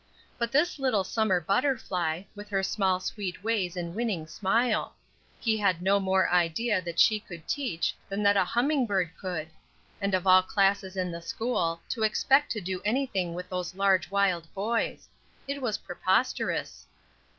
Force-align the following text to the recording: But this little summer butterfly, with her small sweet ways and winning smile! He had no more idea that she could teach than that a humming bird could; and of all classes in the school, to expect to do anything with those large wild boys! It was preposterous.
But 0.39 0.51
this 0.51 0.79
little 0.79 1.03
summer 1.03 1.39
butterfly, 1.39 2.23
with 2.33 2.49
her 2.49 2.63
small 2.63 2.99
sweet 2.99 3.43
ways 3.43 3.77
and 3.77 3.93
winning 3.93 4.25
smile! 4.25 4.95
He 5.39 5.57
had 5.57 5.79
no 5.79 5.99
more 5.99 6.27
idea 6.31 6.81
that 6.81 6.97
she 6.97 7.19
could 7.19 7.47
teach 7.47 7.93
than 8.09 8.23
that 8.23 8.35
a 8.35 8.43
humming 8.43 8.87
bird 8.87 9.11
could; 9.15 9.49
and 10.01 10.15
of 10.15 10.25
all 10.25 10.41
classes 10.41 10.97
in 10.97 11.11
the 11.11 11.21
school, 11.21 11.81
to 11.89 12.01
expect 12.01 12.49
to 12.53 12.61
do 12.61 12.81
anything 12.83 13.35
with 13.35 13.47
those 13.49 13.75
large 13.75 14.09
wild 14.09 14.51
boys! 14.55 15.07
It 15.47 15.61
was 15.61 15.77
preposterous. 15.77 16.87